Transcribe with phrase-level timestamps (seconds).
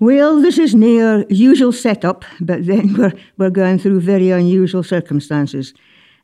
[0.00, 5.74] Well, this is near usual setup, but then we're, we're going through very unusual circumstances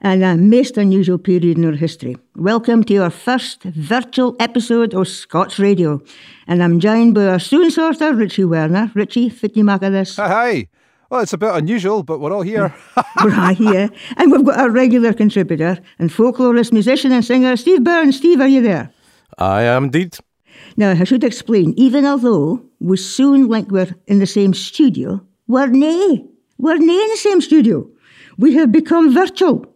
[0.00, 2.16] and a most unusual period in our history.
[2.36, 6.00] Welcome to our first virtual episode of Scots Radio.
[6.46, 8.90] And I'm joined by our student sorter, Richie Werner.
[8.94, 10.16] Richie, fit you mark of this?
[10.16, 10.68] Hi.
[11.10, 12.74] Well, it's a bit unusual, but we're all here.
[13.22, 13.90] we're all here.
[14.16, 18.16] And we've got our regular contributor and folklorist, musician and singer, Steve Burns.
[18.16, 18.90] Steve, are you there?
[19.36, 20.16] I am indeed.
[20.76, 25.68] Now, I should explain, even although we soon like we're in the same studio, we're
[25.68, 26.24] nay.
[26.58, 27.88] We're nay in the same studio.
[28.38, 29.66] We have become virtual.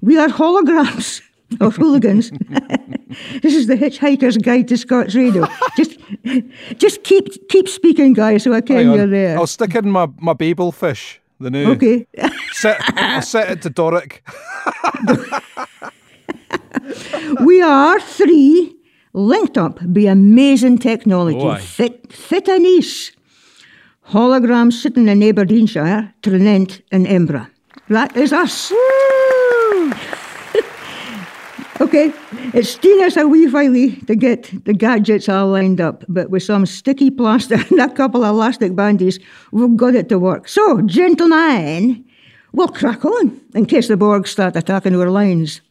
[0.00, 1.20] We are holograms
[1.60, 2.30] or hooligans.
[3.42, 5.46] this is the Hitchhiker's Guide to Scots Radio.
[5.76, 5.98] just,
[6.78, 9.38] just keep keep speaking, guys, so I can you're there.
[9.38, 11.20] I'll stick in my my Babel fish.
[11.38, 11.72] The new.
[11.72, 12.06] Okay.
[12.52, 14.22] set, I'll set it to Doric.
[17.44, 18.74] we are three
[19.16, 21.64] linked up by amazing technology.
[21.64, 23.14] Fit, fit a niche.
[24.10, 27.50] Holograms sitting in Aberdeenshire, Tranent, and Embra.
[27.88, 28.70] That is us.
[31.80, 32.12] okay,
[32.52, 36.42] it's taken us a wee while to get the gadgets all lined up, but with
[36.42, 39.18] some sticky plaster and a couple of elastic bandies,
[39.50, 40.46] we've got it to work.
[40.46, 42.04] So, gentlemen,
[42.52, 45.62] we'll crack on in case the Borg start attacking our lines.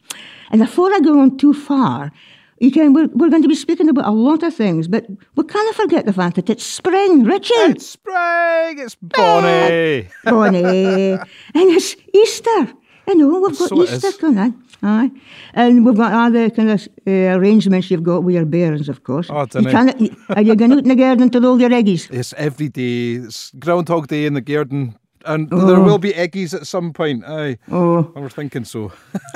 [0.52, 2.12] And before I go on too far,
[2.60, 5.44] you can, we're, we're going to be speaking about a lot of things, but we
[5.44, 7.76] can't forget the fact that it's spring, Richard.
[7.76, 8.80] It's spring.
[8.80, 10.08] It's Bonnie.
[10.24, 11.12] Bonnie.
[11.14, 12.74] and it's Easter.
[13.08, 14.64] I know, we've got So Easter coming on.
[14.82, 15.12] Aye.
[15.54, 19.28] And we've got other kind of uh, arrangements you've got with your bairns, of course.
[19.30, 22.10] Oh, you can't, you- are you going out in the garden to roll your eggies?
[22.12, 23.14] It's every day.
[23.26, 24.98] It's Groundhog Day in the garden.
[25.26, 27.24] And there will be eggies at some point.
[27.26, 27.58] Aye.
[27.72, 28.12] Oh.
[28.16, 28.92] I was thinking so.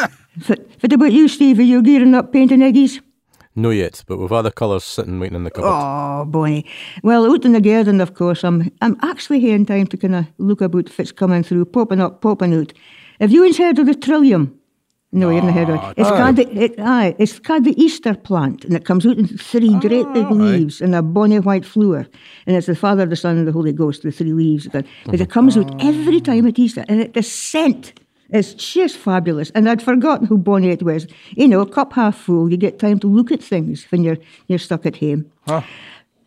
[0.47, 1.57] but, what about you, Steve?
[1.57, 3.01] Are you gearing up painting eggies?
[3.59, 5.69] No yet, but we've other colours sitting waiting in the cupboard.
[5.69, 6.65] Oh, Bonnie.
[7.03, 10.15] Well, out in the garden, of course, I'm I'm actually here in time to kind
[10.15, 12.71] of look about if it's coming through, popping up, popping out.
[13.19, 14.57] Have you heard of the trillium?
[15.11, 15.93] No, you haven't heard of it.
[15.97, 19.27] It's called the, it, aye, it's called the Easter plant, and it comes out in
[19.27, 22.05] three great big leaves and a bonny white flower.
[22.45, 24.67] And it's the Father, the Son, and the Holy Ghost, the three leaves.
[24.67, 27.99] But it comes out every time at Easter, and it, the scent
[28.31, 29.51] is just fabulous.
[29.51, 31.07] And I'd forgotten who Bonnie it was.
[31.31, 34.17] You know, a cup half full, you get time to look at things when you're,
[34.47, 35.31] you're stuck at home.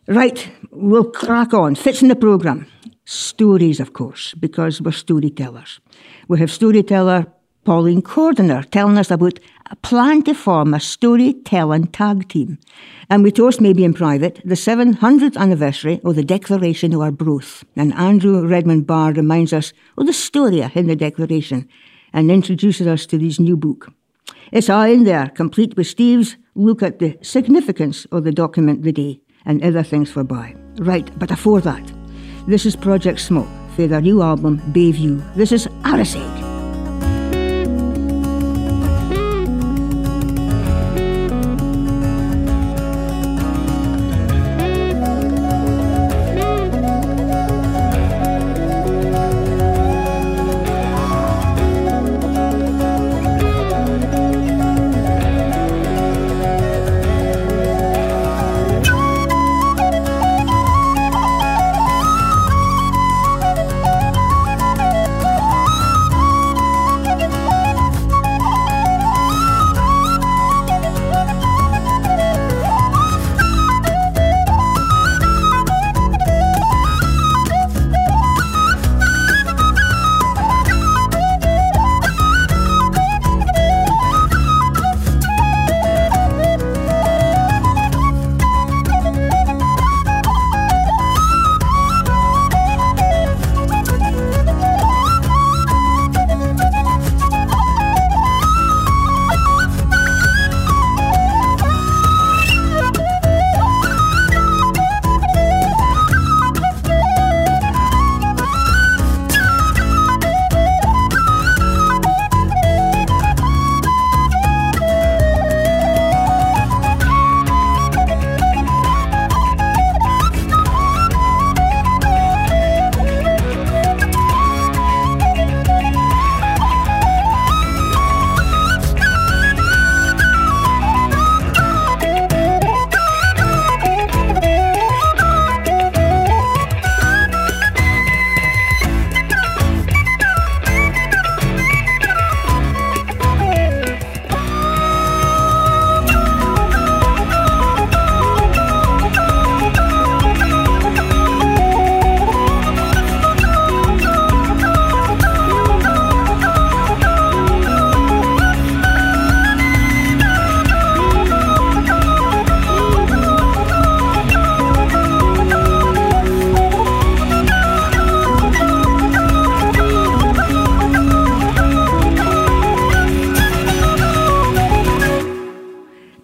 [0.07, 1.75] Right, we'll crack on.
[1.75, 2.67] Fits in the programme.
[3.05, 5.79] Stories, of course, because we're storytellers.
[6.27, 7.27] We have storyteller
[7.63, 9.39] Pauline Cordiner telling us about
[9.71, 12.57] a plan to form a storytelling tag team.
[13.09, 17.63] And we toast, maybe in private, the 700th anniversary of the Declaration of Arbroath.
[17.77, 21.69] And Andrew Redmond Barr reminds us of the story in the Declaration
[22.13, 23.91] and introduces us to his new book.
[24.51, 28.91] It's all in there, complete with Steve's look at the significance of the document the
[28.91, 30.55] day and other things for by.
[30.77, 31.91] Right, but before that,
[32.47, 35.35] this is Project Smok for their new album, Bayview.
[35.35, 36.42] This is Arisaig.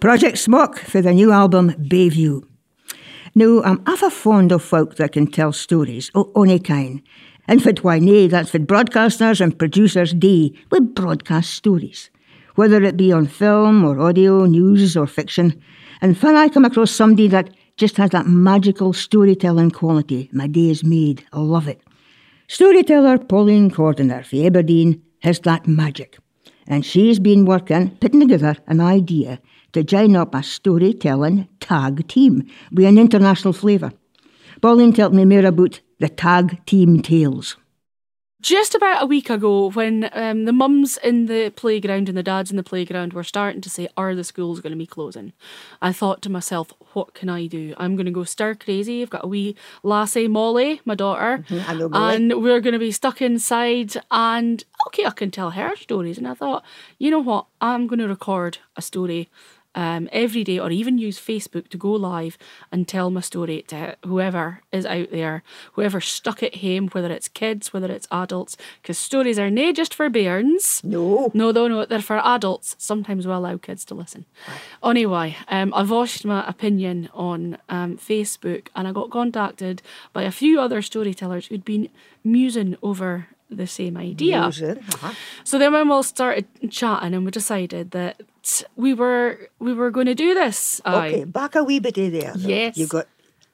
[0.00, 2.42] Project Smok for the new album Bayview.
[3.34, 7.02] Now, I'm ever fond of folk that can tell stories, oh, o' ony kind.
[7.46, 12.08] And for why nay, that's for broadcasters and producers day with broadcast stories.
[12.54, 15.60] Whether it be on film or audio, news or fiction.
[16.00, 20.70] And when I come across somebody that just has that magical storytelling quality, my day
[20.70, 21.26] is made.
[21.34, 21.82] I love it.
[22.48, 26.18] Storyteller Pauline Cordiner for Aberdeen has that magic.
[26.66, 29.40] And she's been working, putting together an idea
[29.72, 33.92] to join up a storytelling tag team with an international flavour.
[34.60, 37.56] Pauline told me more about the tag team tales.
[38.42, 42.50] Just about a week ago, when um, the mums in the playground and the dads
[42.50, 45.34] in the playground were starting to say, Are the schools going to be closing?
[45.82, 47.74] I thought to myself, What can I do?
[47.76, 49.02] I'm going to go stir crazy.
[49.02, 52.16] I've got a wee lassie, Molly, my daughter, I know Molly.
[52.16, 53.92] and we're going to be stuck inside.
[54.10, 56.16] And okay, I can tell her stories.
[56.16, 56.64] And I thought,
[56.98, 57.44] you know what?
[57.60, 59.28] I'm going to record a story
[59.74, 62.36] um, every day or even use Facebook to go live
[62.72, 67.28] and tell my story to whoever is out there, whoever's stuck at home, whether it's
[67.28, 70.82] kids, whether it's adults, because stories are nae just for bairns.
[70.84, 71.30] No.
[71.34, 72.76] No, no, no, they're for adults.
[72.78, 74.26] Sometimes we allow kids to listen.
[74.82, 79.82] Anyway, um, I voiced my opinion on um, Facebook and I got contacted
[80.12, 81.88] by a few other storytellers who'd been
[82.24, 84.40] musing over the same idea.
[84.40, 85.12] Uh-huh.
[85.44, 88.22] So then when we all started chatting and we decided that
[88.76, 90.80] we were we were going to do this.
[90.86, 91.24] Okay, aye.
[91.24, 92.10] back a wee bit there.
[92.10, 92.48] though.
[92.48, 92.76] Yes.
[92.76, 93.06] You've got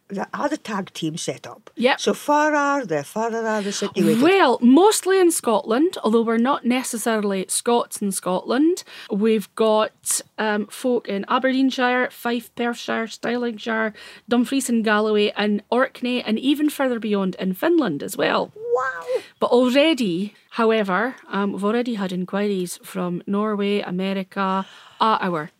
[0.08, 1.70] the other tag team set up.
[1.76, 2.00] Yep.
[2.00, 3.02] So far are they?
[3.02, 4.22] Far are they situated?
[4.22, 8.84] Well, mostly in Scotland, although we're not necessarily Scots in Scotland.
[9.10, 13.92] We've got um, folk in Aberdeenshire, Fife, Perthshire, Stirlingshire,
[14.28, 18.52] Dumfries and Galloway, and Orkney, and even further beyond in Finland as well.
[18.74, 19.06] wow.
[19.40, 24.66] But already, however, um, we've already had inquiries from Norway, America,
[25.00, 25.50] a hour.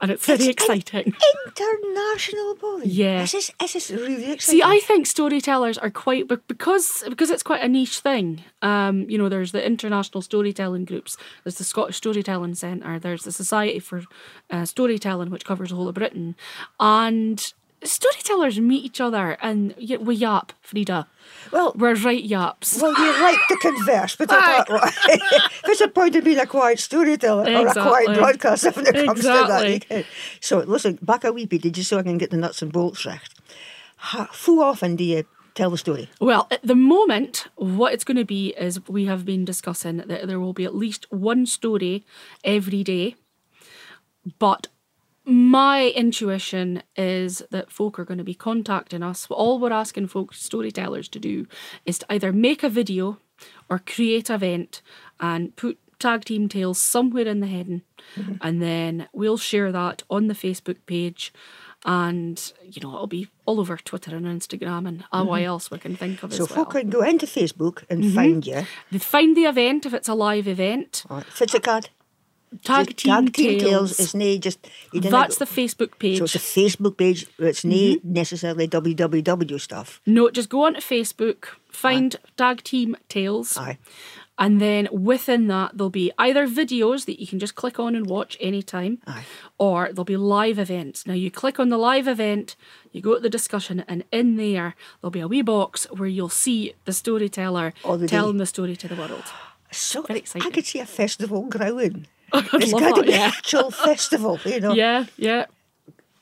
[0.00, 1.14] And it's very It's in- exciting.
[1.46, 2.82] International bowling.
[2.90, 3.20] Yeah.
[3.22, 4.40] This is, this is really exciting.
[4.40, 8.44] See, I think storytellers are quite bec- because because it's quite a niche thing.
[8.62, 11.16] Um, you know, there's the international storytelling groups.
[11.44, 12.98] There's the Scottish Storytelling Centre.
[12.98, 14.02] There's the Society for
[14.50, 16.36] uh, Storytelling, which covers the whole of Britain,
[16.78, 17.52] and
[17.86, 21.06] storytellers meet each other and y- we yap, Frida.
[21.52, 22.80] Well, We're right yaps.
[22.80, 25.20] well, you like to converse, but I thought, right.
[25.64, 29.20] There's a point of being a quiet storyteller or a quiet broadcaster when it comes
[29.20, 29.64] to that.
[29.64, 29.98] Exactly.
[29.98, 30.04] you
[30.40, 33.04] So, listen, back a wee bit, just so I can get the nuts and bolts
[33.06, 33.20] right.
[33.96, 35.24] How, how often do you
[35.54, 36.10] tell the story?
[36.20, 40.26] Well, at the moment, what it's going to be is we have been discussing that
[40.26, 42.04] there will be at least one story
[42.44, 43.14] every day.
[44.38, 44.68] But
[45.26, 49.26] my intuition is that folk are going to be contacting us.
[49.28, 51.46] All we're asking folk storytellers to do
[51.84, 53.18] is to either make a video
[53.68, 54.82] or create an event
[55.18, 57.80] and put tag team tales somewhere in the heading
[58.42, 61.32] and then we'll share that on the Facebook page
[61.86, 65.78] and you know it'll be all over Twitter and Instagram and uh, what else we
[65.78, 66.64] can think of So, as well.
[66.64, 68.66] folk can go into Facebook and find you.
[68.90, 71.04] They find the event if it's a live event.
[71.08, 71.24] Right.
[71.24, 71.88] Fits a card.
[72.62, 73.96] Tag team, Tag Team tales.
[73.96, 74.66] Tales is nae just.
[74.92, 76.18] That's go- the Facebook page.
[76.18, 77.26] So it's a Facebook page.
[77.38, 78.12] It's nae mm-hmm.
[78.12, 80.00] necessarily www stuff.
[80.06, 83.78] No, just go onto Facebook, find Tag Team Tales, Aye.
[84.38, 88.06] and then within that there'll be either videos that you can just click on and
[88.06, 89.24] watch anytime, Aye.
[89.58, 91.06] or there'll be live events.
[91.06, 92.56] Now you click on the live event,
[92.92, 96.28] you go to the discussion, and in there there'll be a wee box where you'll
[96.28, 98.06] see the storyteller the day.
[98.06, 99.24] telling the story to the world.
[99.72, 100.46] So Very exciting.
[100.46, 102.06] I could see a festival growing.
[102.32, 103.26] I'd It's love got to be yeah.
[103.26, 104.72] an actual festival, you know.
[104.74, 105.46] Yeah, yeah.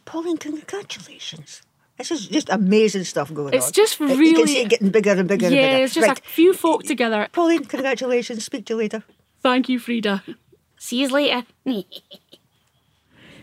[0.05, 1.63] Pauline, congratulations.
[1.99, 3.69] This is just amazing stuff going It's on.
[3.69, 5.85] It's just Uh, You can really- see it getting bigger and bigger and Yeah, bigger.
[5.85, 6.19] it's just right.
[6.19, 7.29] a few folk together.
[7.33, 8.45] Pauline, congratulations.
[8.45, 9.03] Speak to you later.
[9.43, 10.23] Thank you, Frida.
[10.79, 11.45] See you later.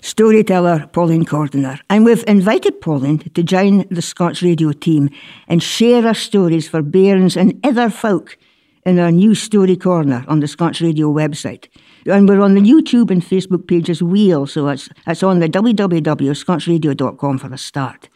[0.02, 5.10] Storyteller Pauline Cordiner, and we've invited Pauline to join the Scots Radio team
[5.48, 8.36] and share her stories for bairns and other folk
[8.84, 11.68] in our new Story Corner on the Scots Radio website.
[12.08, 15.48] And we're on the YouTube and Facebook page as well, so it's, it's on the
[15.50, 18.10] www.scotsradio.com for a start.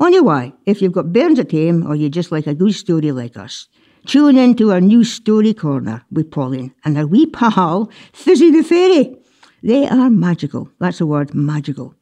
[0.00, 3.36] Anyway, if you've got bairns at home or you just like a good story like
[3.36, 3.68] us,
[4.06, 8.64] tune in to our new Story Corner with Pauline and her wee pal, Fizzy the
[8.64, 9.16] Fairy.
[9.62, 10.68] They are magical.
[10.80, 11.94] That's the word, magical.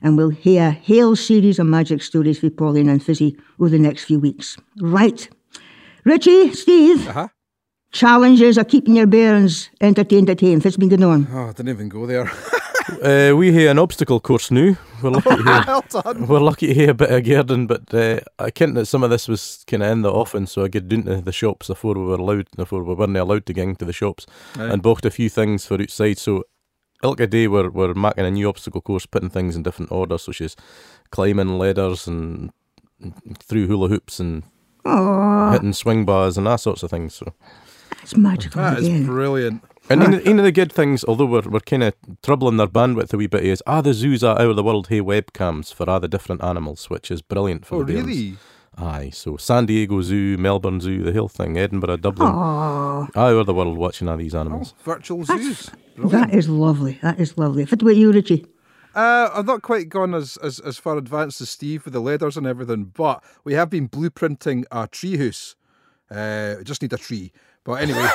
[0.00, 3.78] And we'll hear a whole series of magic stories with Pauline and Fizzy over the
[3.80, 4.56] next few weeks.
[4.80, 5.28] Right.
[6.04, 7.28] Richie, Steve, Uh-huh.
[7.92, 10.60] Challenges are keeping your bairns entertained at home.
[10.60, 11.26] What's been going on?
[11.32, 12.30] Oh, I didn't even go there.
[13.02, 14.74] Uh, we have an obstacle course now.
[15.02, 16.26] We're lucky to hear, well done.
[16.26, 19.10] we're lucky to hear a bit of Gerdon, but uh, I kent that some of
[19.10, 21.94] this was kind of in the offing, so I get down to the shops before
[21.94, 24.24] we were allowed, before we weren't allowed to gang to the shops,
[24.56, 24.64] Aye.
[24.72, 26.16] and bought a few things for outside.
[26.16, 26.44] So
[27.04, 30.16] ilka day we're, we're making a new obstacle course, putting things in different order.
[30.16, 30.56] So she's
[31.10, 32.52] climbing ladders and
[33.38, 34.44] through hula hoops and
[34.86, 37.14] Oh, hitting swing bars and that sorts of things.
[37.14, 37.34] So,
[38.12, 39.06] it's magical That is again.
[39.06, 39.62] brilliant.
[39.90, 42.66] and one of the- one the good things, although we're we're kind of troubling their
[42.66, 45.72] bandwidth a wee bit, is ah the zoos are out of the world hey webcams
[45.72, 48.06] for all the different animals, which is brilliant for Oh, the bairns.
[48.06, 48.36] really?
[48.76, 53.42] Aye, so San Diego Zoo, Melbourne Zoo, the whole thing, Edinburgh, Dublin, Oh, all over
[53.44, 54.72] the world watching all these animals.
[54.84, 55.70] Virtual That's- zoos.
[56.12, 56.98] that is lovely.
[57.02, 57.64] That is lovely.
[57.64, 58.46] What about you, Richie?
[58.94, 62.36] Uh, I've not quite gone as, as, as far advanced as Steve with the leathers
[62.36, 65.56] and everything, but we have been blueprinting a tree house.
[66.10, 67.32] Uh, we just need a tree.
[67.68, 68.00] But anyway.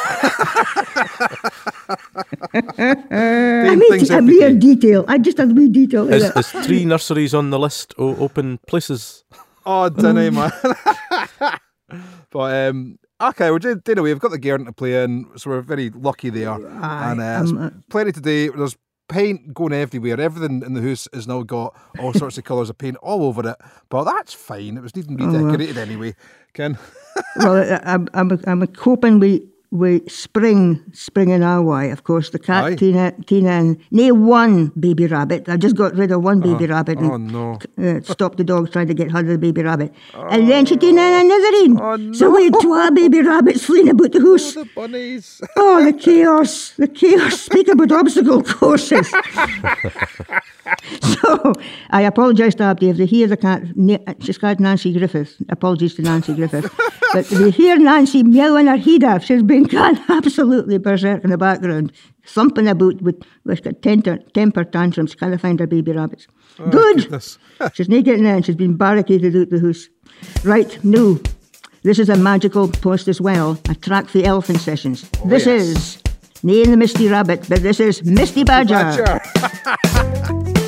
[3.13, 4.57] I mean, things a every mere day.
[4.57, 5.05] detail.
[5.07, 6.05] I just a wee detail.
[6.05, 9.23] like Is, three nurseries on the list o- open places?
[9.63, 10.51] Oh, dunno, man.
[12.31, 14.09] but um, okay, we're doing, doing away.
[14.09, 16.49] We've got the garden to play in, so we're very lucky there.
[16.49, 18.47] Aye, and uh, um, uh, plenty today.
[18.47, 18.75] There's
[19.07, 20.19] paint going everywhere.
[20.19, 23.49] Everything in the house has now got all sorts of colours of paint all over
[23.49, 23.55] it.
[23.89, 24.77] But that's fine.
[24.77, 26.15] It was needing Oh, redecorated anyway.
[26.53, 26.77] Ken.
[27.37, 29.41] well, I'm, I'm, I'm coping with,
[29.73, 31.89] with spring, spring in our way.
[31.89, 32.75] Of course, the cat, Aye.
[32.75, 35.49] Tina, Tina, and nae one baby rabbit.
[35.49, 37.59] I just got rid of one baby rabbit and Oh no.
[37.81, 39.91] uh, stopped the dogs trying to get hold of the baby rabbit.
[40.13, 41.79] and then she Tina and another in.
[41.81, 44.53] Oh, So we had two baby rabbits fleeing about the Oh, house.
[44.53, 45.41] the bunnies.
[45.57, 47.41] Oh, the chaos, the chaos.
[47.41, 49.09] Speak about obstacle courses.
[51.01, 51.53] so
[51.89, 53.63] I apologise to Abdi if they hear the cat.
[54.21, 55.35] She's called Nancy Griffith.
[55.49, 56.71] Apologies to Nancy Griffith.
[57.13, 61.29] but if they hear Nancy meowing her head off, she's been gone absolutely berserk in
[61.29, 61.91] the background.
[62.25, 66.27] Thumping about with, with temper, temper tantrums, trying to find her baby rabbits.
[66.59, 67.03] Oh, Good.
[67.73, 68.43] She's not getting in.
[68.43, 69.89] She's been barricaded out the house.
[70.43, 71.19] Right, no.
[71.83, 73.59] This is a magical post as well.
[73.69, 75.09] A track for elephant sessions.
[75.21, 75.61] Oh, this yes.
[75.61, 76.03] is
[76.43, 78.73] nae the Misty Rabbit, but this is Misty Badger.
[78.73, 80.53] Badger.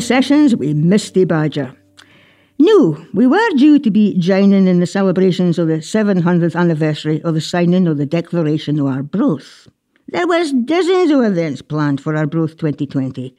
[0.00, 1.74] Sessions with Misty Badger.
[2.58, 7.34] No, we were due to be joining in the celebrations of the 700th anniversary of
[7.34, 9.68] the signing of the Declaration of Arbroath.
[10.08, 13.36] There was dozens of events planned for Arbroath 2020,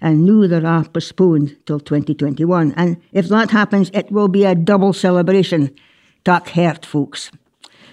[0.00, 2.72] and now they are postponed till 2021.
[2.76, 5.74] And if that happens, it will be a double celebration.
[6.24, 7.30] Tak hurt, folks.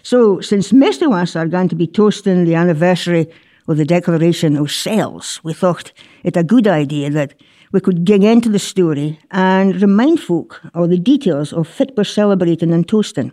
[0.04, 3.28] So, since most of us are going to be toasting the anniversary
[3.68, 5.92] of the Declaration of Cells, we thought
[6.24, 7.34] it a good idea that
[7.72, 12.04] we could get into the story and remind folk of the details of fit we're
[12.04, 13.32] celebrating and toasting.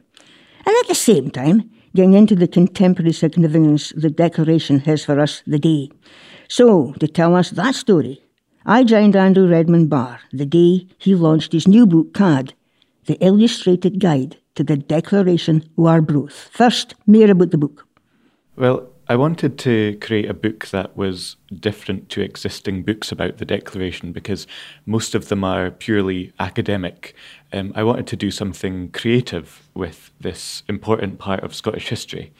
[0.66, 5.42] And at the same time, getting into the contemporary significance the Declaration has for us
[5.46, 5.90] the day.
[6.48, 8.20] So, to tell us that story,
[8.66, 12.54] I joined Andrew Redmond Barr the day he launched his new book, CAD,
[13.06, 16.50] The Illustrated Guide to the Declaration of Arbroath.
[16.52, 17.86] First, more about the book.
[18.56, 23.44] Well, I wanted to create a book that was different to existing books about the
[23.44, 24.48] Declaration because
[24.84, 27.14] most of them are purely academic.
[27.52, 32.32] Um, I wanted to do something creative with this important part of Scottish history.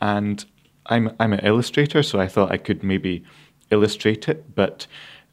[0.00, 0.44] And
[0.86, 3.24] I'm, I'm an illustrator, so I thought I could maybe
[3.70, 4.86] illustrate it, but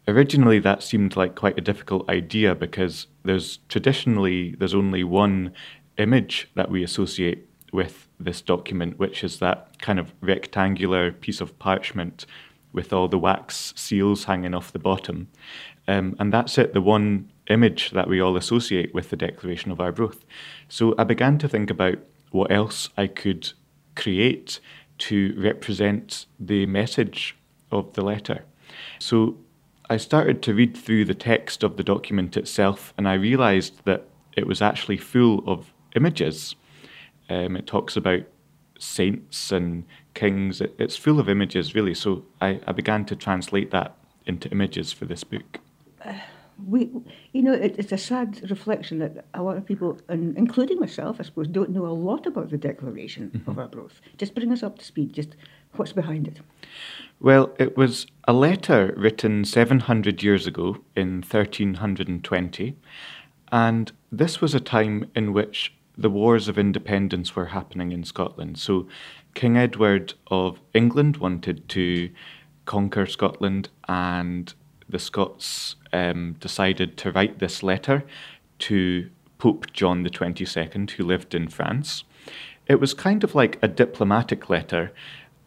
[0.07, 5.53] originally that seemed like quite a difficult idea because there's traditionally there's only one
[5.97, 11.57] image that we associate with this document, which is that kind of rectangular piece of
[11.59, 12.25] parchment
[12.71, 15.27] with all the wax seals hanging off the bottom.
[15.87, 19.79] Um, and that's it, the one image that we all associate with the Declaration of
[19.79, 20.23] Arbroath.
[20.67, 21.97] So I began to think about
[22.31, 23.51] what else I could
[23.95, 24.59] create
[24.99, 27.35] to represent the message
[27.71, 28.43] of the letter.
[28.99, 29.37] So
[29.89, 34.05] I started to read through the text of the document itself, and I realized that
[34.37, 36.55] it was actually full of images.
[37.29, 38.23] Um, it talks about
[38.79, 40.61] saints and kings.
[40.61, 41.93] It, it's full of images, really.
[41.93, 45.59] So I, I began to translate that into images for this book.
[46.03, 46.13] Uh,
[46.67, 46.89] we,
[47.31, 51.17] you know, it, it's a sad reflection that a lot of people, and including myself,
[51.19, 53.49] I suppose, don't know a lot about the Declaration mm-hmm.
[53.49, 54.01] of Arbroath.
[54.17, 55.13] Just bring us up to speed.
[55.13, 55.35] Just
[55.75, 56.39] what's behind it?
[57.19, 62.75] Well, it was a letter written 700 years ago in 1320,
[63.51, 68.57] and this was a time in which the wars of independence were happening in Scotland.
[68.57, 68.87] So
[69.33, 72.09] King Edward of England wanted to
[72.65, 74.53] conquer Scotland, and
[74.87, 78.05] the Scots um, decided to write this letter
[78.59, 79.09] to
[79.39, 82.05] Pope John the 22nd, who lived in France.
[82.67, 84.91] It was kind of like a diplomatic letter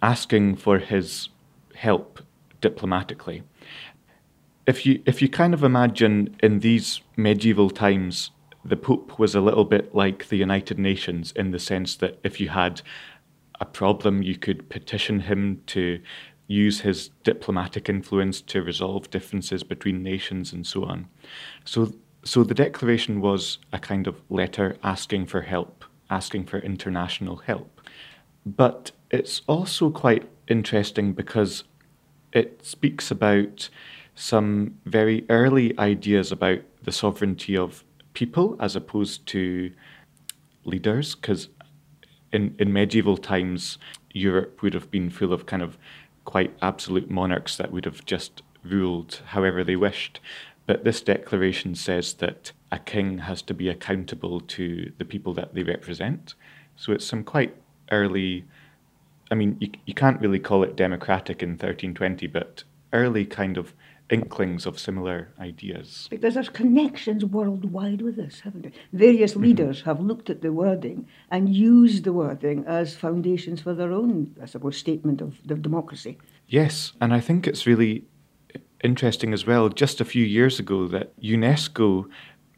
[0.03, 1.31] asking for his
[1.75, 2.21] help
[2.61, 3.43] diplomatically.
[4.67, 8.31] If you if you kind of imagine in these medieval times
[8.65, 12.41] the Pope was a little bit like the United Nations in the sense that if
[12.41, 12.83] you had
[13.61, 16.01] a problem, you could petition him to
[16.47, 21.09] use his diplomatic influence to resolve differences between nations and so on.
[21.65, 21.93] So,
[22.25, 27.81] so the declaration was a kind of letter asking for help, asking for international help.
[28.45, 31.65] But it's also quite interesting because
[32.33, 33.69] it speaks about
[34.15, 39.73] some very early ideas about the sovereignty of people as opposed to
[40.65, 41.49] leaders because
[42.33, 43.79] in, in medieval times
[44.13, 45.79] Europe would have been full of kind of
[46.25, 50.21] quite absolute monarchs that would have just ruled however they wished.
[50.67, 55.55] But this declaration says that a king has to be accountable to the people that
[55.55, 56.35] they represent.
[56.77, 57.57] So it's some quite
[57.91, 58.45] early,
[59.31, 63.75] I mean, you, you can't really call it democratic in 1320, but early kind of
[64.13, 66.07] inklings of similar ideas.
[66.11, 68.73] Because there's connections worldwide with this, haven't there?
[68.93, 69.43] Various mm-hmm.
[69.43, 74.37] leaders have looked at the wording and used the wording as foundations for their own,
[74.43, 76.19] I suppose, statement of the democracy.
[76.47, 78.05] Yes, and I think it's really
[78.85, 82.07] interesting as well, just a few years ago, that UNESCO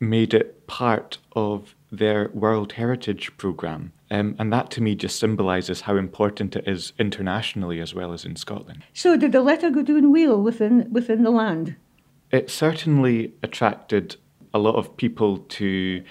[0.00, 3.92] made it part of their World Heritage Programme.
[4.14, 8.24] Um, and that to me just symbolises how important it is internationally as well as
[8.24, 8.84] in Scotland.
[8.92, 11.74] So, did the letter go doing well within, within the land?
[12.30, 14.14] It certainly attracted
[14.52, 16.04] a lot of people to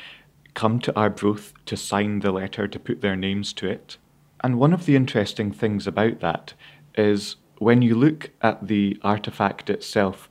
[0.53, 3.97] come to Arbroath to sign the letter, to put their names to it.
[4.43, 6.53] And one of the interesting things about that
[6.95, 10.27] is when you look at the artifact itself,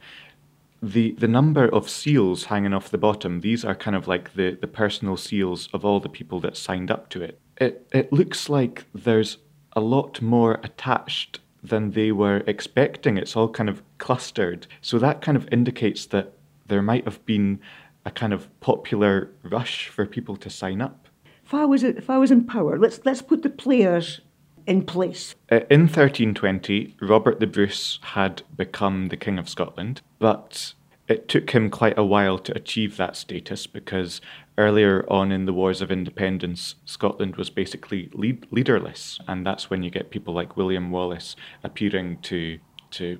[0.82, 4.58] the the number of seals hanging off the bottom these are kind of like the
[4.60, 8.48] the personal seals of all the people that signed up to it it it looks
[8.48, 9.38] like there's
[9.74, 13.16] a lot more attached than they were expecting.
[13.16, 14.66] It's all kind of clustered.
[14.80, 16.32] So that kind of indicates that
[16.66, 17.60] there might have been
[18.04, 21.08] a kind of popular rush for people to sign up.
[21.44, 24.22] If i was if i was in power let's let's put the players
[24.66, 25.34] in place.
[25.50, 30.74] Uh, in 1320, Robert the Bruce had become the King of Scotland, but
[31.08, 34.20] it took him quite a while to achieve that status because
[34.56, 39.82] earlier on in the Wars of Independence, Scotland was basically lead- leaderless, and that's when
[39.82, 42.58] you get people like William Wallace appearing to
[42.92, 43.18] to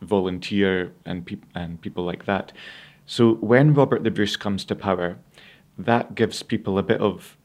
[0.00, 2.52] volunteer and pe- and people like that.
[3.06, 5.18] So when Robert the Bruce comes to power,
[5.78, 7.36] that gives people a bit of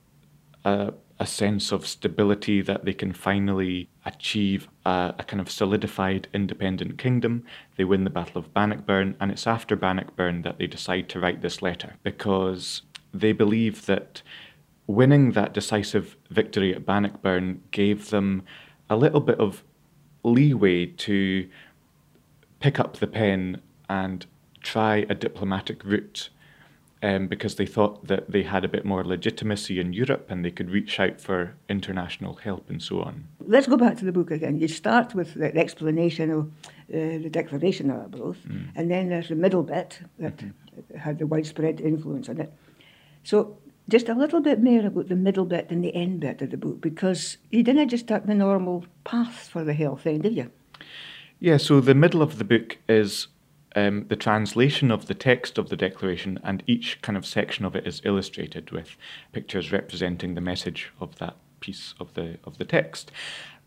[0.65, 6.27] a, a sense of stability that they can finally achieve a, a, kind of solidified
[6.33, 7.43] independent kingdom.
[7.75, 11.41] They win the Battle of Bannockburn, and it's after Bannockburn that they decide to write
[11.41, 14.21] this letter because they believe that
[14.85, 18.43] winning that decisive victory at Bannockburn gave them
[18.89, 19.63] a little bit of
[20.23, 21.49] leeway to
[22.59, 24.25] pick up the pen and
[24.61, 26.29] try a diplomatic route
[27.03, 30.51] um, because they thought that they had a bit more legitimacy in Europe and they
[30.51, 33.27] could reach out for international help and so on.
[33.39, 34.59] Let's go back to the book again.
[34.59, 38.69] You start with the explanation of uh, the Declaration of Arbroath, mm.
[38.75, 40.97] and then there's the middle bit that mm-hmm.
[40.97, 42.53] had the widespread influence on it.
[43.23, 43.57] So,
[43.89, 46.57] just a little bit more about the middle bit and the end bit of the
[46.57, 50.51] book, because you didn't just take the normal path for the whole thing, did you?
[51.39, 53.27] Yeah, so the middle of the book is
[53.77, 57.75] um, the translation of the text of the Declaration, and each kind of section of
[57.75, 58.97] it is illustrated with
[59.31, 63.11] pictures representing the message of that piece of the of the text.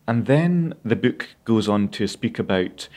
[0.08, 2.88] And then the book goes on to speak about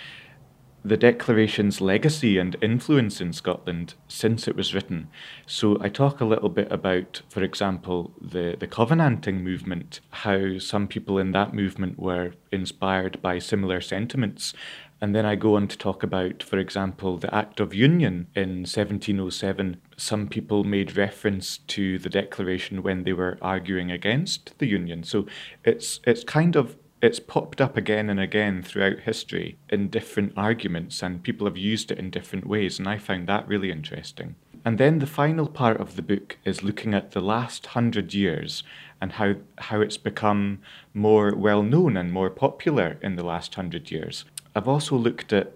[0.86, 5.08] the Declaration's legacy and influence in Scotland since it was written.
[5.46, 10.88] So I talk a little bit about, for example, the, the Covenanting movement, how some
[10.88, 14.54] people in that movement were inspired by similar sentiments.
[15.04, 18.60] And then I go on to talk about, for example, the Act of Union in
[18.60, 19.76] 1707.
[19.98, 25.04] Some people made reference to the Declaration when they were arguing against the Union.
[25.04, 25.26] So
[25.66, 31.04] it's it's kind of it's popped up again and again throughout history in different arguments,
[31.04, 34.36] and people have used it in different ways, and I found that really interesting.
[34.64, 38.64] And then the final part of the book is looking at the last hundred years
[39.02, 40.60] and how, how it's become
[40.94, 44.24] more well known and more popular in the last hundred years.
[44.56, 45.54] I've also looked at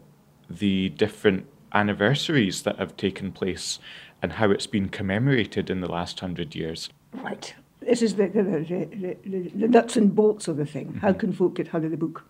[0.50, 3.80] the different anniversaries that have taken place
[4.22, 6.90] and how it's been commemorated in the last hundred years.
[7.14, 7.54] Right.
[7.82, 10.88] This is the, the, the, the, the nuts and bolts of the thing.
[10.88, 11.00] Mm-hmm.
[11.00, 12.24] How can folk get hold of the book?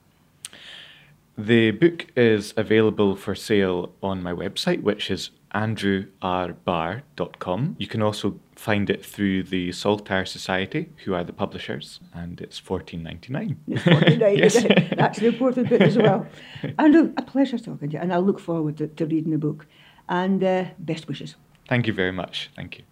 [1.38, 7.76] The book is available for sale on my website, which is andrewrbarr.com.
[7.80, 12.58] You can also find it through the Saltire Society, who are the publishers, and it's
[12.60, 13.58] fourteen ninety nine.
[13.68, 14.90] It's fourteen ninety nine.
[14.98, 16.26] That's the important bit as well.
[16.80, 19.66] Andrew, a pleasure talking to you, and I look forward to, to reading the book.
[20.10, 21.36] And uh, best wishes.
[21.68, 22.50] Thank you very much.
[22.56, 22.86] Thank you.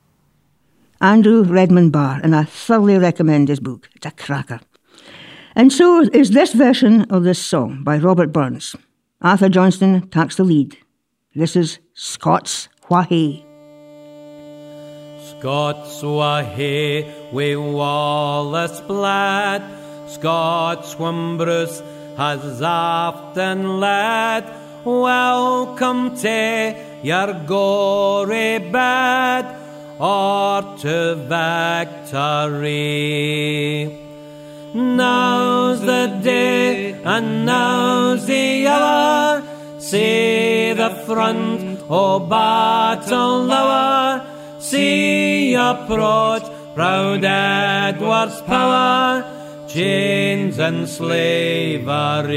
[0.99, 3.87] Andrew Redmond Barr, and I thoroughly recommend his book.
[3.95, 4.59] It's a cracker.
[5.55, 8.75] And so is this version of this song by Robert Burns.
[9.21, 10.75] Arthur Johnstone takes the lead.
[11.37, 13.43] This is Scots Wha Hae.
[15.19, 19.61] Scots Wha Hae, we Wallace bled.
[20.07, 21.83] Scots Bruce
[22.15, 24.45] has often led.
[24.85, 29.45] Welcome to your gory bed
[29.99, 31.15] or to
[32.47, 32.79] victory.
[34.73, 39.43] Now's the day and now's the hour.
[39.79, 44.25] See the front of battle lower.
[44.59, 46.43] See approach
[46.75, 49.23] proud Edward's power.
[49.67, 52.35] Chains and slavery.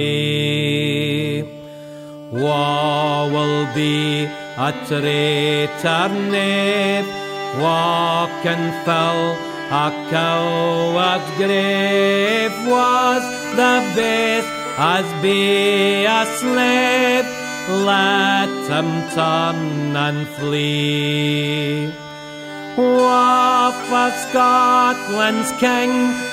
[2.32, 4.24] War will be
[4.68, 7.08] a traitor knave
[7.62, 9.36] walk and fell.
[9.70, 13.22] A coward's grave was
[13.60, 17.37] the best as be a slave.
[17.68, 21.92] Let him turn and flee.
[22.78, 25.90] War for Scotland's king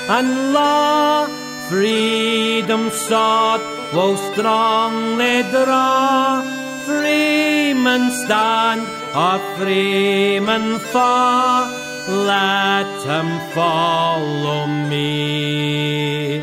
[0.08, 1.28] and law,
[1.68, 3.60] freedom sought
[3.94, 6.42] will strongly draw.
[6.86, 8.82] Freemen stand
[9.14, 11.68] a freeman far,
[12.08, 16.40] let him follow me.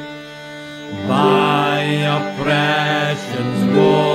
[1.09, 1.81] By
[2.18, 4.12] oppressions, wars,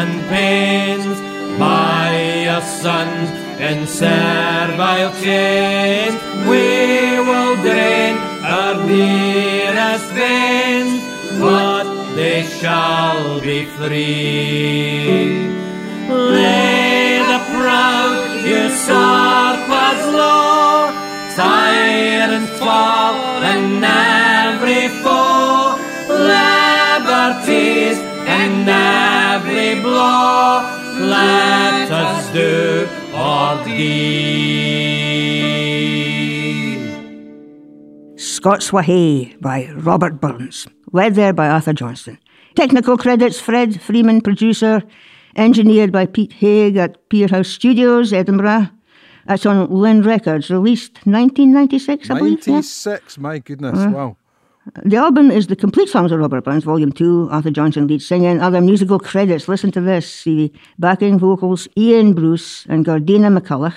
[0.00, 1.18] and pains,
[1.58, 2.10] by
[2.46, 3.28] your sons
[3.60, 6.14] in servile chains,
[6.48, 6.66] we
[7.28, 11.00] will drain our dearest veins,
[11.40, 15.46] but they shall be free.
[16.08, 20.90] Lay the proud usurpers low,
[21.36, 23.14] tyrants fall
[23.52, 25.78] and every foe,
[26.08, 29.13] liberties and every
[29.82, 30.62] blow.
[31.00, 32.86] Let us do
[38.16, 42.18] Scots Wha Hae by Robert Burns, led there by Arthur Johnstone.
[42.54, 44.82] Technical credits Fred Freeman, producer,
[45.36, 48.68] engineered by Pete Haig at Pierhouse Studios, Edinburgh.
[49.26, 52.46] That's on Linn Records, released 1996, I believe.
[52.46, 52.54] yeah?
[52.54, 53.90] 96, my goodness, Uh-huh.
[53.96, 54.16] wow.
[54.84, 58.40] The album is the complete songs of Robert Burns, Volume 2, Arthur Johnstone lead singing.
[58.40, 60.24] Other musical credits, listen to this.
[60.24, 63.76] The backing vocals, Ian Bruce and Gordeanna McCulloch.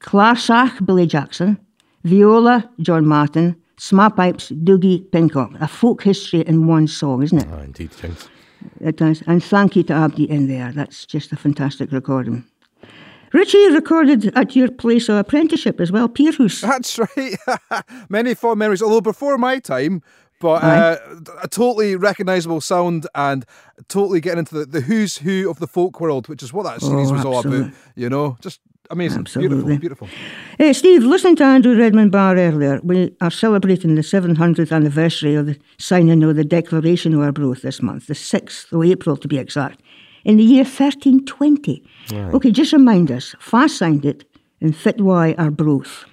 [0.00, 1.58] Clarsach, Billy Jackson.
[2.04, 3.56] Viola, John Martin.
[3.78, 5.60] Sma pipes, Dougie Pincock.
[5.60, 7.48] A folk history in one song, isn't it?
[7.50, 8.28] Ah, indeed, James.
[8.80, 9.22] It does.
[9.26, 10.70] And thank you to Abdi in there.
[10.72, 12.44] That's just a fantastic recording.
[13.36, 16.62] Richie recorded at your place of apprenticeship as well, Pierhouse.
[16.62, 17.36] That's right.
[18.08, 20.02] Many fond memories, although before my time,
[20.40, 20.96] but uh,
[21.42, 23.44] a totally recognisable sound and
[23.88, 26.80] totally getting into the, the who's who of the folk world, which is what that
[26.80, 27.72] series Oh, was all about.
[27.94, 29.20] You know, just amazing.
[29.20, 29.76] Absolutely.
[29.76, 30.08] Beautiful, beautiful.
[30.58, 35.46] Hey, Steve, listening to Andrew Redmond Barr earlier, we are celebrating the 700th anniversary of
[35.46, 39.38] the signing of the Declaration of Arbroath this month, the 6th of April to be
[39.38, 39.80] exact,
[40.26, 41.82] in the year 1320.
[42.34, 44.24] Okay, just remind us, Fast signed it
[44.60, 46.04] in Fitwy, Arbroath.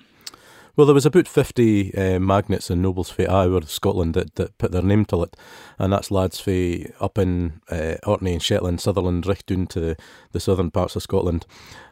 [0.75, 4.71] Well, there was about 50 uh, magnates and nobles from Iowa, Scotland, that, that put
[4.71, 5.38] their name to it.
[5.77, 9.95] And that's lads from up in uh, Orkney and Shetland, Sutherland, right to the,
[10.31, 11.45] the southern parts of Scotland.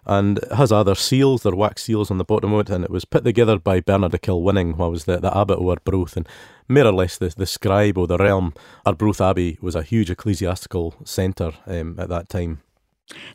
[0.08, 2.90] And it has other seals, they're wax seals on the bottom of it, and it
[2.90, 6.28] was put together by Bernard of Kilwinning, who was the, the abbot of Arbroath, and
[6.68, 8.52] more or less the, the scribe of the realm.
[8.84, 12.64] Arbroath Abbey was a huge ecclesiastical centre um, at that time.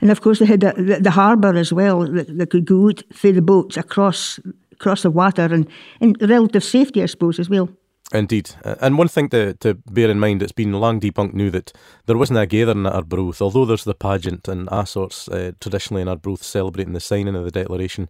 [0.01, 2.89] And of course, they had the, the, the harbour as well, that they could go
[2.89, 4.41] out through the boats across
[4.81, 5.69] across the water and
[6.01, 7.69] in relative safety, I suppose, as well.
[8.13, 8.51] Indeed.
[8.63, 11.73] And one thing to, to bear in mind, it's been long debunked now that
[12.07, 16.03] there wasn't a gathering at Arbroath, although there's the pageant and a sorts uh, traditionally
[16.03, 18.09] in Arbroath celebrating the signing of the Declaration.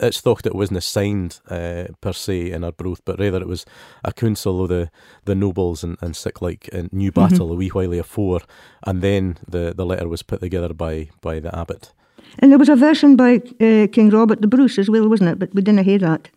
[0.00, 3.66] It's thought it wasn't signed uh, per se in Arbroath, but rather it was
[4.02, 4.90] a council of the,
[5.26, 8.40] the nobles and, and sick like in Newbattle a wee while afore,
[8.86, 11.92] and then the, the letter was put together by, by the abbot.
[12.38, 15.38] And there was a version by uh, King Robert the Bruce as well, wasn't it?
[15.38, 16.28] But we didn't hear that.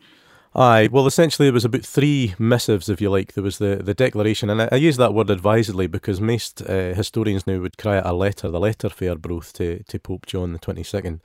[0.55, 3.33] Aye, well, essentially, there was about three missives, if you like.
[3.33, 6.95] There was the, the declaration, and I, I use that word advisedly because most uh,
[6.95, 10.53] historians now would cry it a letter, the letter for Arbroath to, to Pope John
[10.53, 11.19] the 22nd.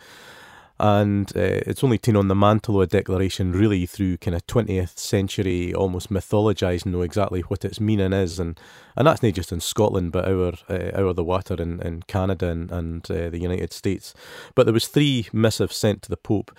[0.82, 4.44] And uh, it's only taken on the mantle of a declaration really through kind of
[4.48, 8.40] 20th century, almost mythologising know exactly what its meaning is.
[8.40, 8.58] And,
[8.96, 12.48] and that's not just in Scotland, but our, uh, our the water in, in Canada
[12.48, 14.12] and, and uh, the United States.
[14.56, 16.50] But there was three missives sent to the Pope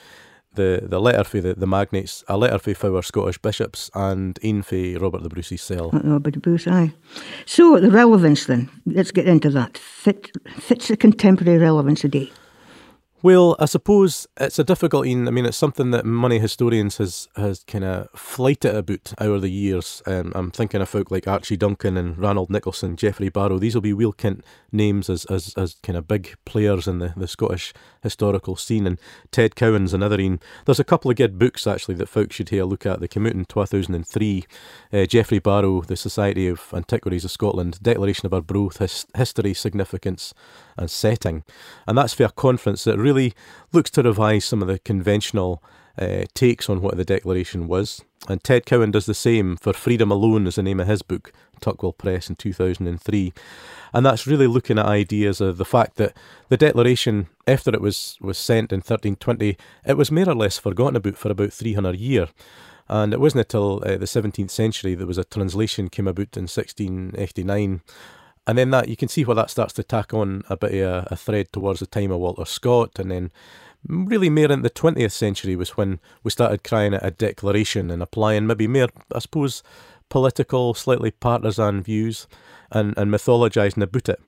[0.55, 4.61] the, the letter for the, the magnates, a letter for our Scottish bishops, and one
[4.61, 5.89] for Robert the Bruce's cell.
[5.91, 6.93] Robert the Bruce, aye.
[7.45, 9.77] So the relevance then, let's get into that.
[9.77, 12.31] Fit, fits the contemporary relevance today.
[13.23, 15.29] Well, I suppose it's a difficult one.
[15.29, 19.49] I mean, it's something that money historians has has kind of flighted about over the
[19.49, 20.03] years.
[20.05, 23.59] Um, I'm thinking of folk like Archie Duncan and Ranald Nicholson, Geoffrey Barrow.
[23.59, 27.13] These will be weel kent names as as, as kind of big players in the,
[27.15, 28.85] the Scottish historical scene.
[28.85, 28.99] And
[29.31, 30.41] Ted Cowan's another one.
[30.65, 32.99] There's a couple of good books actually that folk should have a look at.
[32.99, 34.43] They came in 2003.
[34.91, 40.33] Uh, Geoffrey Barrow, The Society of Antiquaries of Scotland, Declaration of Arbroath, His- History, Significance
[40.77, 41.43] and Setting.
[41.87, 43.12] And that's for a conference that really
[43.71, 45.63] looks to revise some of the conventional
[45.97, 48.03] uh, takes on what the Declaration was.
[48.27, 51.33] And Ted Cowan does the same for Freedom Alone, is the name of his book,
[51.59, 53.33] Tuckwell Press in 2003.
[53.93, 56.15] And that's really looking at ideas of the fact that
[56.49, 60.95] the Declaration, after it was, was sent in 1320, it was more or less forgotten
[60.95, 62.29] about for about 300 years.
[62.89, 66.43] And it wasn't until uh, the 17th century there was a translation came about in
[66.43, 67.81] 1689.
[68.45, 70.79] And then that you can see where that starts to tack on a bit of
[70.79, 73.31] a, a thread towards the time of Walter Scott, and then
[73.87, 78.01] really more in the 20th century was when we started crying at a declaration and
[78.01, 79.63] applying maybe more, I suppose,
[80.09, 82.27] political, slightly partisan views
[82.71, 84.21] and, and mythologising about it.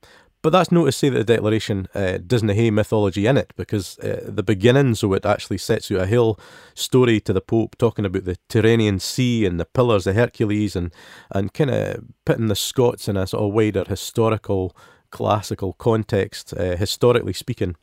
[0.45, 3.97] But that's not to say that the Declaration uh, doesn't have mythology in it, because
[3.97, 6.39] uh, the beginnings of it actually sets out a whole
[6.75, 10.93] story to the Pope talking about the Tyrrhenian Sea and the Pillars of Hercules and,
[11.31, 14.77] and kind of putting the Scots in a sort of wider historical,
[15.09, 17.75] classical context, uh, historically speaking.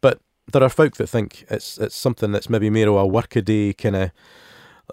[0.00, 0.18] But
[0.52, 3.94] there are folk that think it's it's something that's maybe more of a workaday kind
[3.94, 4.10] of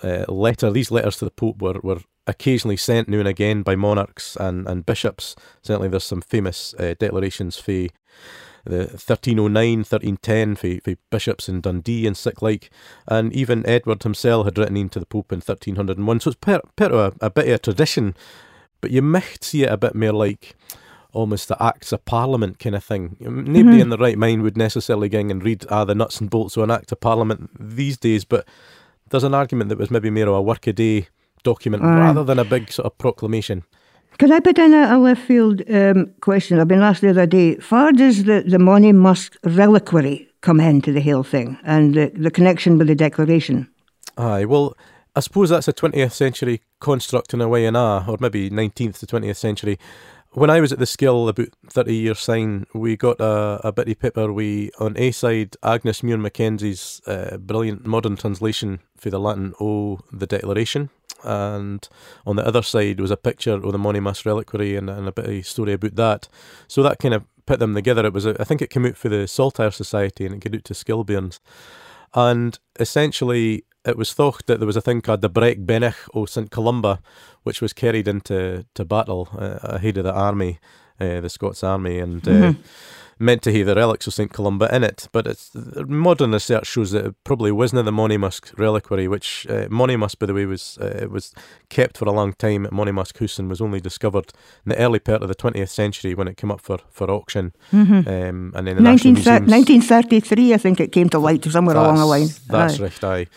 [0.03, 0.69] uh, letter.
[0.69, 4.67] These letters to the Pope were, were occasionally sent now and again by monarchs and,
[4.67, 5.35] and bishops.
[5.61, 7.87] Certainly, there's some famous uh, declarations for
[8.65, 12.69] the 1309, 1310 for, for bishops in Dundee and sick like,
[13.07, 16.19] and even Edward himself had written into the Pope in 1301.
[16.19, 18.15] So it's part of a, a bit of a tradition,
[18.81, 20.55] but you might see it a bit more like
[21.13, 23.15] almost the Acts of Parliament kind of thing.
[23.19, 26.57] Nobody in the right mind would necessarily go and read ah the nuts and bolts
[26.57, 28.45] of an Act of Parliament these days, but
[29.09, 31.07] there's an argument that was maybe more of a workaday
[31.51, 33.63] document rather than a big sort of proclamation.
[34.19, 36.59] Could I put in a, a left field um, question?
[36.59, 37.55] I've been asked the other day.
[37.57, 42.77] Far does the, the Monymusk reliquary come into the whole thing and the, the connection
[42.77, 43.69] with the Declaration?
[44.17, 44.75] Aye, well,
[45.15, 48.99] I suppose that's a 20th century construct in a way, and ah, or maybe 19th
[48.99, 49.77] to 20th century.
[50.31, 53.95] When I was at the Skill about 30 years sign, we got a, a bitty
[53.95, 54.33] paper.
[54.33, 59.99] We, on A side, Agnes Muir Mackenzie's uh, brilliant modern translation for the Latin O,
[60.11, 60.89] the Declaration.
[61.27, 61.87] And
[62.25, 65.25] on the other side was a picture of the Monymusk reliquary and, and a bit
[65.25, 66.29] of a story about that.
[66.67, 68.05] So that kind of put them together.
[68.05, 70.55] It was, a, I think it came out for the Saltire Society and it came
[70.55, 71.39] out to Skillbairns.
[72.13, 76.49] And essentially, it was thought that there was a thing called the Brecbennoch o St
[76.49, 77.01] Columba,
[77.43, 80.59] which was carried into to battle uh, ahead of the army,
[80.99, 82.53] uh, the Scots army, and uh,
[83.19, 85.07] meant to have the relics of St Columba in it.
[85.11, 90.19] But it's modern research shows that it probably wasn't the Monymusk reliquary, which uh, Monymusk,
[90.19, 91.33] by the way, was uh, was
[91.69, 94.31] kept for a long time at Monymusk House and was only discovered
[94.65, 97.53] in the early part of the 20th century when it came up for, for auction.
[97.71, 101.97] Um, and then the National Museums 1933, I think it came to light somewhere along
[101.97, 102.27] the line.
[102.47, 102.83] that's Aye.
[102.83, 103.27] right, aye.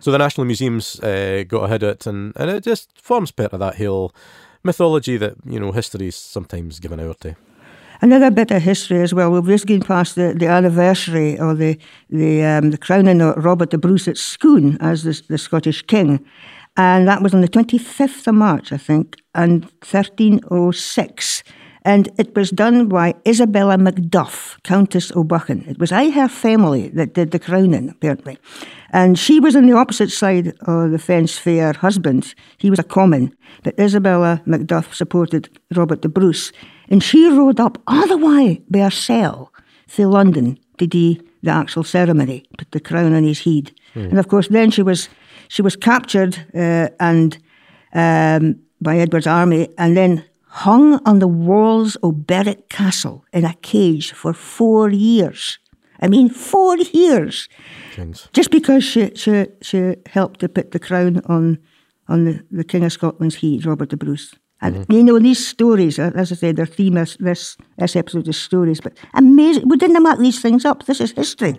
[0.00, 3.52] So the National Museums uh, got ahead of it, and, and it just forms part
[3.52, 4.14] of that whole
[4.62, 7.36] mythology that you know history is sometimes given over to.
[8.02, 9.30] Another bit of history as well.
[9.30, 13.70] We've just gone past the, the anniversary of the the um, the crowning of Robert
[13.70, 16.24] the Bruce at Scone as the, the Scottish king,
[16.78, 21.42] and that was on the twenty fifth of March, I think, and thirteen oh six.
[21.82, 25.66] And it was done by Isabella Macduff, Countess O'Buchan.
[25.66, 28.38] It was I her family that did the crowning, apparently.
[28.92, 32.34] And she was on the opposite side of the fence for her husband.
[32.58, 33.32] He was a Comyn.
[33.62, 36.52] But Isabella Macduff supported Robert the Bruce.
[36.90, 39.50] And she rode up all the way by herself
[39.94, 43.72] to London to do the actual ceremony, put the crown on his head.
[43.94, 45.08] And of course, then she was
[45.48, 47.38] she was captured uh, and
[47.92, 53.54] um, by Edward's army, and then hung on the walls of Berwick Castle in a
[53.54, 55.58] cage for four years.
[56.00, 57.48] I mean, four years,
[57.92, 58.28] Kings.
[58.32, 61.58] just because she she, she helped to put the crown on
[62.08, 64.34] on the, the King of Scotland's head, Robert the Bruce.
[64.62, 68.28] And you know these stories, uh, as I said, their theme is this this episode
[68.28, 69.68] is stories, but amazing.
[69.68, 70.84] We didn't make these things up.
[70.84, 71.54] This is history.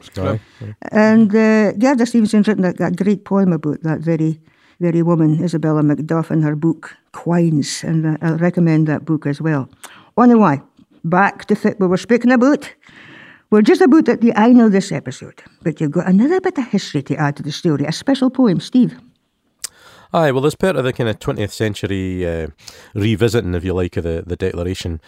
[0.92, 4.40] And uh, Gerda Stevenson's written a, a great poem about that very,
[4.80, 9.42] very woman, Isabella Macduff, in her book Quines, and uh, I recommend that book as
[9.42, 9.68] well.
[10.20, 10.62] Anyway,
[11.04, 12.72] back to what we were speaking about.
[13.50, 16.68] We're just about at the end of this episode, but you've got another bit of
[16.68, 18.98] history to add to the story, a special poem, Steve.
[20.14, 22.48] Aye, well, as part of the kind of 20th century uh,
[22.94, 25.00] revisiting, if you like, of the, the Declaration,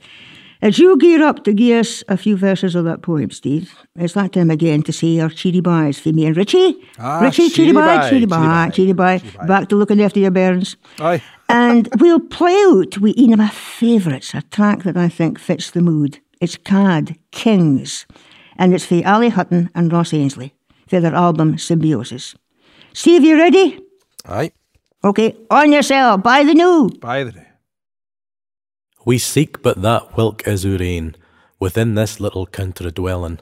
[0.62, 4.14] As you gear up to give us a few verses of that poem, Steve, it's
[4.14, 6.76] that time again to say our cheery byes for me and Richie.
[7.00, 9.20] Ah, Richie, cheery bye, cheery bye, bye, cheery bye.
[9.20, 9.46] cheery bye.
[9.48, 10.76] Back to looking after your bairns.
[11.00, 11.22] Aye.
[11.52, 15.72] And we'll play out with one of my favourites, a track that I think fits
[15.72, 16.20] the mood.
[16.40, 18.06] It's Cad Kings,
[18.56, 20.54] and it's for Ali Hutton and Ross Ainslie
[20.88, 22.36] for their album Symbiosis.
[22.94, 23.80] Steve, you ready?
[24.28, 24.52] Aye.
[25.04, 26.92] Okay, on yourself, by the new.
[27.02, 27.48] By the day.
[29.06, 31.16] We seek but that whilk is our ain,
[31.60, 33.40] within this little country dwellin'.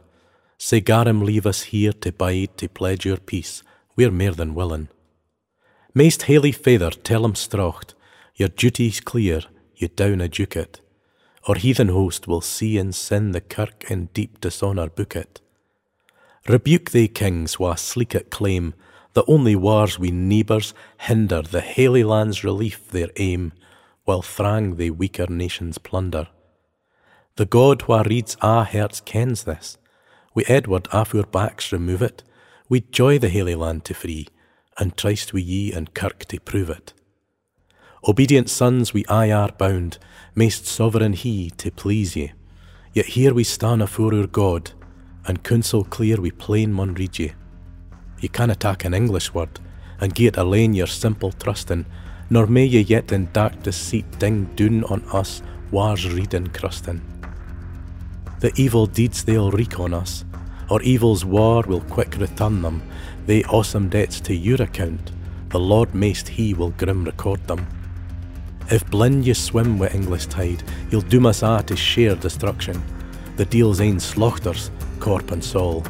[0.57, 3.63] Say garum leave us here to bide to pledge your peace,
[3.95, 4.89] we're mair than willin'.
[5.93, 7.93] Mayst haily feather tell 'em strocht,
[8.35, 9.41] your duty's clear,
[9.75, 10.79] you down a ducat.
[11.47, 15.39] or heathen host will see in sin the kirk in deep dishonour book it.
[16.47, 18.73] Rebuke they kings wha sleek at claim,
[19.13, 23.53] the only wars we neighbours hinder the Holy Land's relief their aim,
[24.07, 26.27] while thrang they weaker nations plunder.
[27.35, 29.77] The God wha reads our hearts kens this.
[30.33, 32.23] We Edward aff our backs remove it,
[32.69, 34.27] we joy the Holy Land to free,
[34.77, 36.93] and trust we ye and kirk to prove it.
[38.07, 39.97] Obedient sons we aye are bound,
[40.35, 42.31] maist sovereign he to please ye.
[42.93, 44.71] Yet here we stand afore our God,
[45.25, 47.33] and counsel clear we plain mun read ye.
[48.21, 49.59] Ye can attack an English word,
[49.99, 51.85] and gie it alane your simple trustin',
[52.29, 57.01] nor may ye yet in dark deceit ding doon on us wars reading crustin'.
[58.39, 60.23] The evil deeds they'll wreak on us,
[60.69, 62.81] or evil's war will quick return them,
[63.25, 65.11] they awesome debts to your account,
[65.49, 67.65] the Lord maist he will grim record them.
[68.69, 70.61] If blind ye swim wi' English tide,
[70.91, 72.81] ye'll doom us a' to share destruction.
[73.37, 75.85] The deal's ain slaughters, corp and soul,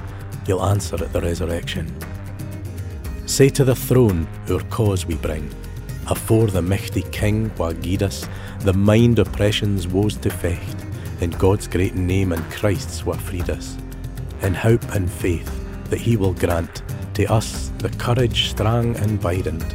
[0.48, 1.94] ye'll answer at the resurrection.
[3.26, 5.50] Say to the throne our cause we bring,
[6.08, 8.28] afore the mighty King wha guide us,
[8.62, 10.86] the mind oppression's woes to fecht,
[11.22, 13.78] in God's great name and Christ's wha freed us,
[14.42, 15.52] in hope and faith
[15.90, 16.84] that He will grant
[17.16, 19.74] to us the courage strong and bident,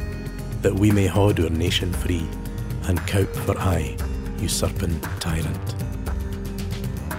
[0.61, 2.25] that we may hold our nation free
[2.83, 3.97] and cope for aye,
[4.39, 5.75] usurping tyrant.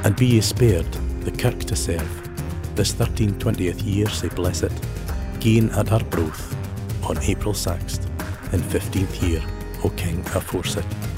[0.05, 0.91] And be ye spared
[1.23, 2.11] the kirk to serve,
[2.75, 4.73] this 1320th year say blessed,
[5.41, 6.55] gain at Arbroath
[7.09, 8.09] on April 6th,
[8.55, 9.43] in 15th year,
[9.83, 11.14] O King aforesaid.